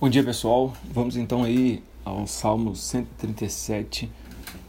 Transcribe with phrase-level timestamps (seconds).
[0.00, 4.10] Bom dia pessoal, vamos então aí ao Salmo 137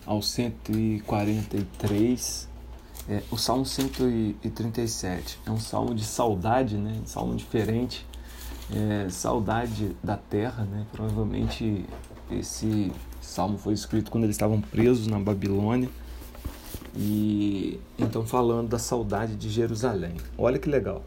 [0.05, 2.49] ao 143.
[3.07, 6.99] É, o Salmo 137 é um salmo de saudade, né?
[7.01, 8.05] Um salmo diferente,
[8.75, 10.85] é, saudade da terra, né?
[10.91, 11.85] Provavelmente
[12.29, 12.91] esse
[13.21, 15.89] salmo foi escrito quando eles estavam presos na Babilônia
[16.93, 20.17] e então falando da saudade de Jerusalém.
[20.37, 21.01] Olha que legal.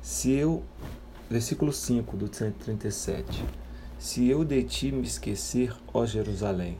[0.00, 0.62] Se eu
[1.28, 3.65] versículo 5 do 137
[4.06, 6.78] se eu de ti me esquecer, ó Jerusalém,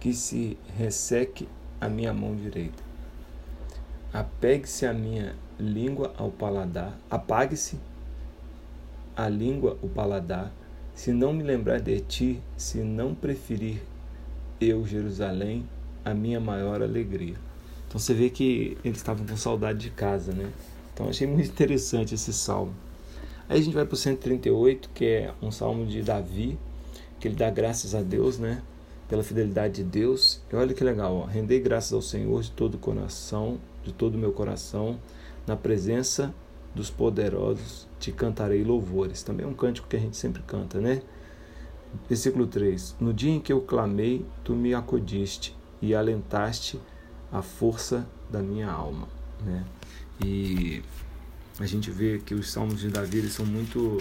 [0.00, 1.46] que se resseque
[1.80, 2.82] a minha mão direita.
[4.12, 7.78] Apegue-se a minha língua ao paladar, apague-se
[9.16, 10.52] a língua o paladar,
[10.96, 13.80] se não me lembrar de ti, se não preferir
[14.60, 15.64] eu, Jerusalém,
[16.04, 17.36] a minha maior alegria.
[17.86, 20.50] Então você vê que eles estavam com saudade de casa, né?
[20.92, 22.74] Então achei muito interessante esse salmo.
[23.48, 26.58] Aí a gente vai para o 138, que é um salmo de Davi,
[27.20, 28.62] que ele dá graças a Deus, né?
[29.08, 30.40] Pela fidelidade de Deus.
[30.52, 31.24] E olha que legal, ó.
[31.24, 34.98] Rendei graças ao Senhor de todo o coração, de todo o meu coração,
[35.46, 36.34] na presença
[36.74, 39.22] dos poderosos te cantarei louvores.
[39.22, 41.02] Também é um cântico que a gente sempre canta, né?
[42.08, 46.80] Versículo 3: No dia em que eu clamei, tu me acudiste e alentaste
[47.32, 49.08] a força da minha alma,
[49.44, 49.64] né?
[50.22, 50.82] E
[51.58, 54.00] a gente vê que os salmos de Davi eles são muito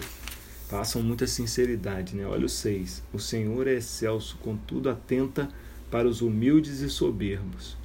[0.70, 2.26] passam muita sinceridade, né?
[2.26, 3.04] Olha o 6.
[3.14, 5.48] O Senhor é excelso, contudo atenta
[5.92, 7.78] para os humildes e soberbos.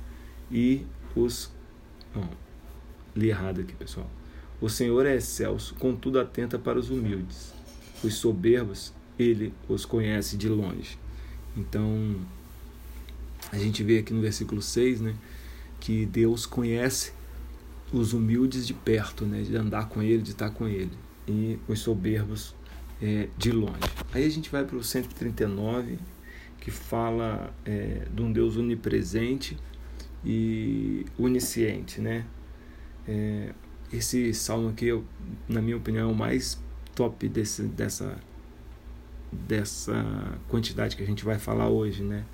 [0.51, 1.53] E os
[2.15, 2.31] não,
[3.15, 4.09] li errado aqui, pessoal.
[4.61, 7.53] O Senhor é excelso, contudo atenta para os humildes.
[8.03, 10.99] Os soberbos, ele os conhece de longe.
[11.57, 12.17] Então,
[13.53, 15.15] a gente vê aqui no versículo 6, né,
[15.79, 17.13] que Deus conhece
[17.93, 20.93] os humildes de perto, né, de andar com ele, de estar com ele,
[21.27, 22.55] e os soberbos
[23.01, 23.79] é, de longe.
[24.13, 25.99] Aí a gente vai para o 139,
[26.61, 29.57] que fala é, de um Deus onipresente
[30.25, 32.27] e onisciente, né?
[33.07, 33.55] É,
[33.93, 35.05] esse salmo aqui, eu,
[35.49, 36.61] na minha opinião, é o mais
[36.95, 38.19] top desse, dessa,
[39.33, 42.25] dessa quantidade que a gente vai falar hoje, né?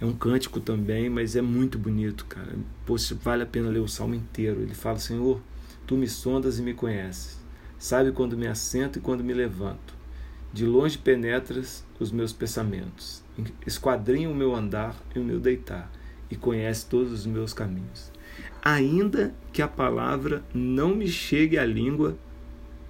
[0.00, 2.54] É um cântico também, mas é muito bonito, cara.
[2.84, 4.60] Poxa, vale a pena ler o salmo inteiro.
[4.60, 5.40] Ele fala: Senhor,
[5.86, 7.38] tu me sondas e me conheces.
[7.78, 9.94] Sabe quando me assento e quando me levanto.
[10.52, 13.22] De longe penetras os meus pensamentos.
[13.66, 15.90] Esquadrinha o meu andar e o meu deitar.
[16.30, 18.10] E conhece todos os meus caminhos.
[18.62, 22.18] Ainda que a palavra não me chegue à língua,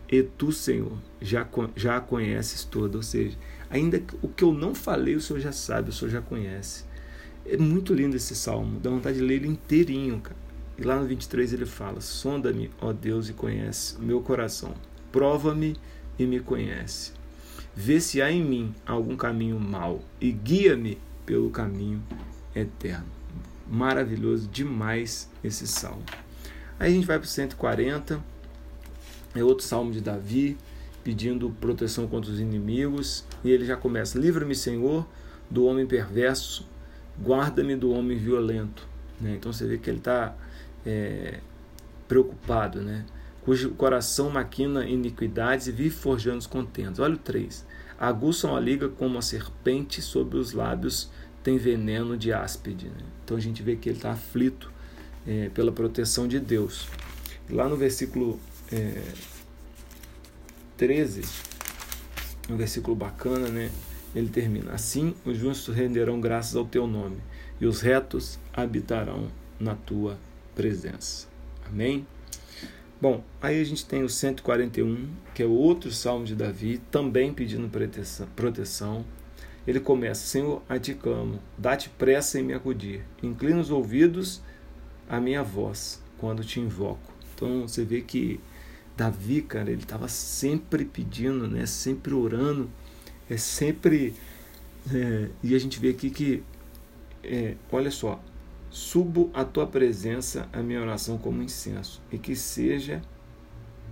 [0.09, 2.97] e tu, Senhor, já, já a conheces toda.
[2.97, 3.37] Ou seja,
[3.69, 6.86] ainda que o que eu não falei, o Senhor já sabe, o Senhor já conhece.
[7.49, 10.37] É muito lindo esse salmo, dá vontade de ler ele inteirinho, cara.
[10.77, 14.75] E lá no 23 ele fala: Sonda-me, ó Deus, e conhece meu coração.
[15.13, 15.77] Prova-me
[16.19, 17.13] e me conhece.
[17.75, 22.03] Vê se há em mim algum caminho mau e guia-me pelo caminho
[22.55, 23.07] eterno.
[23.71, 26.03] Maravilhoso demais esse salmo.
[26.81, 28.23] Aí a gente vai para o 140,
[29.35, 30.57] é outro salmo de Davi,
[31.05, 35.07] pedindo proteção contra os inimigos, e ele já começa: Livra-me, Senhor,
[35.49, 36.67] do homem perverso
[37.23, 38.87] guarda-me do homem violento.
[39.21, 39.35] Né?
[39.37, 40.35] Então você vê que ele está
[40.85, 41.41] é,
[42.07, 43.05] preocupado, né?
[43.43, 46.99] cujo coração maquina iniquidades e vive forjando os contentos.
[46.99, 47.65] Olha o 3.
[47.99, 51.11] Aguçam a liga como a serpente sobre os lábios,
[51.43, 52.87] tem veneno de áspide.
[52.87, 53.05] Né?
[53.25, 54.71] Então a gente vê que ele está aflito
[55.27, 56.89] é, pela proteção de Deus.
[57.49, 58.39] Lá no versículo
[58.71, 59.01] é,
[60.77, 61.23] 13,
[62.51, 63.71] um versículo bacana, né?
[64.17, 67.19] Ele termina: Assim os justos renderão graças ao teu nome,
[67.61, 69.29] e os retos habitarão
[69.61, 70.19] na tua
[70.55, 71.29] presença.
[71.67, 72.07] Amém?
[73.01, 77.71] Bom, aí a gente tem o 141, que é outro salmo de Davi, também pedindo
[78.35, 79.05] proteção.
[79.67, 84.41] Ele começa: Senhor, a ti clamo, dá-te pressa em me acudir, inclina os ouvidos
[85.09, 87.13] à minha voz quando te invoco.
[87.35, 88.41] Então você vê que
[88.97, 92.71] Davi, cara, ele estava sempre pedindo, né, sempre orando
[93.29, 94.15] é sempre.
[94.93, 96.43] É, e a gente vê aqui que,
[97.23, 98.23] é, olha só,
[98.71, 103.03] subo a tua presença a minha oração como incenso, e que seja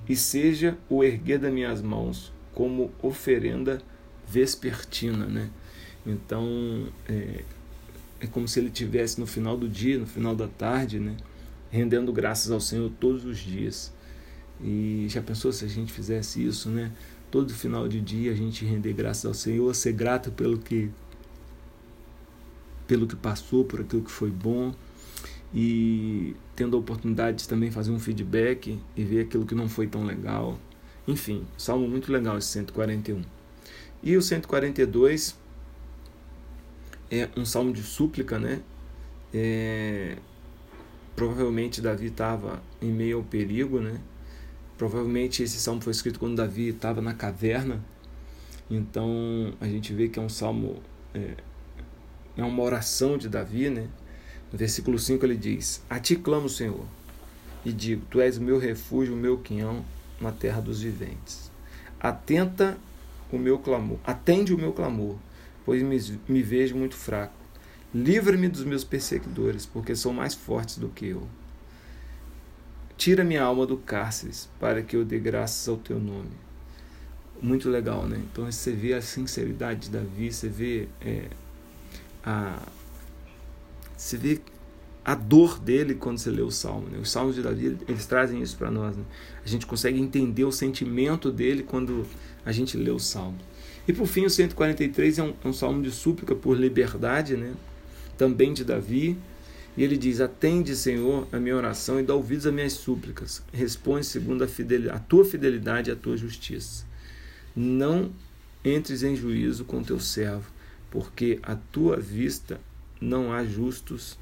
[0.09, 3.81] e seja o erguer das minhas mãos como oferenda
[4.29, 5.51] vespertina, né?
[6.07, 7.43] Então é,
[8.21, 11.17] é como se ele tivesse no final do dia, no final da tarde, né?
[11.71, 13.93] Rendendo graças ao Senhor todos os dias.
[14.63, 16.93] E já pensou se a gente fizesse isso, né?
[17.35, 20.89] Todo final de dia a gente render graças ao Senhor, ser grato pelo que
[22.87, 24.73] pelo que passou, por aquilo que foi bom
[25.53, 29.89] e tendo a oportunidade de também fazer um feedback e ver aquilo que não foi
[29.89, 30.57] tão legal.
[31.09, 33.23] Enfim, salmo muito legal esse 141.
[34.01, 35.37] E o 142
[37.11, 38.63] é um salmo de súplica, né?
[39.33, 40.19] É,
[41.17, 44.01] provavelmente Davi estava em meio ao perigo, né?
[44.77, 47.83] Provavelmente esse salmo foi escrito quando Davi estava na caverna.
[48.71, 50.83] Então a gente vê que é um salmo,
[51.15, 51.35] é,
[52.37, 53.89] é uma oração de Davi, né?
[54.51, 56.87] No versículo 5 ele diz: A ti clamo, Senhor,
[57.65, 59.85] e digo: Tu és o meu refúgio, o meu quinhão
[60.21, 61.51] na terra dos viventes.
[62.01, 62.77] Atenta
[63.33, 65.17] o meu clamor, atende o meu clamor,
[65.65, 67.35] pois me, me vejo muito fraco.
[67.95, 71.27] Livra-me dos meus perseguidores, porque são mais fortes do que eu.
[73.05, 76.31] Tira minha alma do cárcere, para que eu dê graças ao teu nome.
[77.39, 78.19] Muito legal, né?
[78.33, 81.27] Então você vê a sinceridade de Davi, você vê é,
[82.25, 82.63] a.
[83.95, 84.41] Você vê
[85.05, 86.89] a dor dele quando você lê o Salmo.
[86.89, 86.97] Né?
[86.99, 88.97] Os Salmos de Davi, eles trazem isso para nós.
[88.97, 89.05] Né?
[89.45, 92.07] A gente consegue entender o sentimento dele quando
[92.43, 93.37] a gente lê o Salmo.
[93.87, 97.53] E por fim, o 143 é um, é um salmo de súplica por liberdade, né?
[98.17, 99.19] também de Davi.
[99.77, 103.43] E ele diz: Atende, Senhor, a minha oração e dá ouvidos às minhas súplicas.
[103.53, 104.47] Responde segundo a,
[104.95, 106.85] a tua fidelidade e a tua justiça.
[107.55, 108.13] Não
[108.65, 110.51] entres em juízo com teu servo,
[110.91, 112.61] porque à tua vista
[113.01, 114.17] não há justos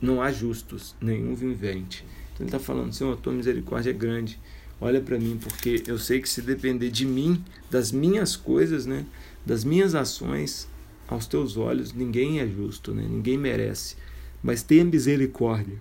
[0.00, 2.04] não há justos, nenhum vivente.
[2.32, 4.38] Então ele está falando, Senhor, a tua misericórdia é grande.
[4.80, 9.06] Olha para mim, porque eu sei que se depender de mim, das minhas coisas, né,
[9.46, 10.68] das minhas ações,
[11.06, 13.96] aos teus olhos, ninguém é justo, né, ninguém merece.
[14.44, 15.78] Mas tenha misericórdia.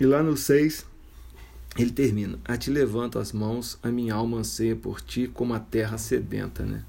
[0.00, 0.84] E lá no 6,
[1.78, 5.60] ele termina: A ti levanto as mãos, a minha alma anseia por ti como a
[5.60, 6.64] terra sedenta.
[6.64, 6.82] Né?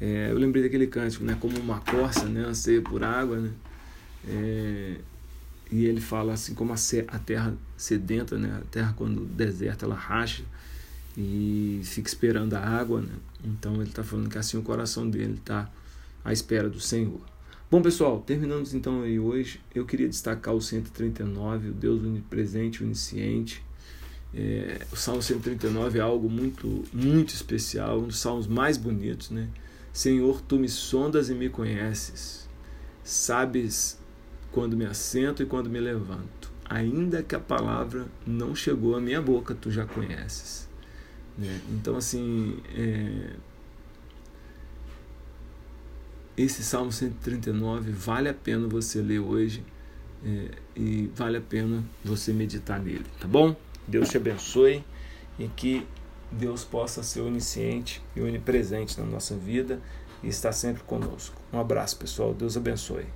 [0.00, 1.38] É, eu lembrei daquele cântico, né?
[1.40, 2.40] como uma corça né?
[2.40, 3.38] anseia por água.
[3.38, 3.52] Né?
[4.26, 4.96] É,
[5.70, 6.76] e ele fala assim como a,
[7.08, 8.58] a terra sedenta, né?
[8.60, 10.42] A terra quando deserta ela racha
[11.16, 13.14] e fica esperando a água, né?
[13.44, 15.70] Então ele está falando que assim o coração dele está
[16.24, 17.20] à espera do Senhor.
[17.70, 19.60] Bom pessoal, terminamos então aí hoje.
[19.74, 23.62] Eu queria destacar o 139, o Deus onipresente, onisciente.
[24.34, 29.50] É, o Salmo 139 é algo muito, muito especial, um dos salmos mais bonitos, né?
[29.92, 32.48] Senhor, tu me sondas e me conheces.
[33.04, 34.00] Sabes
[34.50, 36.50] quando me assento e quando me levanto.
[36.64, 40.66] Ainda que a palavra não chegou à minha boca, tu já conheces.
[41.36, 41.60] Né?
[41.70, 43.32] Então, assim, é...
[46.38, 49.64] esse Salmo 139 vale a pena você ler hoje
[50.24, 50.50] é...
[50.76, 53.56] e vale a pena você meditar nele, tá bom?
[53.86, 54.84] Deus te abençoe
[55.38, 55.86] e que
[56.30, 59.80] Deus possa ser onisciente e onipresente na nossa vida
[60.22, 61.40] e estar sempre conosco.
[61.52, 62.34] Um abraço, pessoal.
[62.34, 63.06] Deus abençoe.